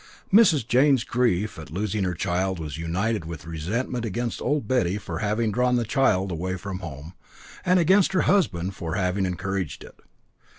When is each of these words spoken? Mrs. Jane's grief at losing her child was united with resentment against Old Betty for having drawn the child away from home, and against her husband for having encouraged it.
Mrs. 0.33 0.67
Jane's 0.67 1.03
grief 1.03 1.59
at 1.59 1.69
losing 1.69 2.05
her 2.05 2.15
child 2.15 2.57
was 2.57 2.75
united 2.79 3.23
with 3.23 3.45
resentment 3.45 4.03
against 4.03 4.41
Old 4.41 4.67
Betty 4.67 4.97
for 4.97 5.19
having 5.19 5.51
drawn 5.51 5.75
the 5.75 5.83
child 5.85 6.31
away 6.31 6.55
from 6.57 6.79
home, 6.79 7.13
and 7.63 7.77
against 7.77 8.13
her 8.13 8.21
husband 8.21 8.73
for 8.73 8.95
having 8.95 9.27
encouraged 9.27 9.83
it. 9.83 9.99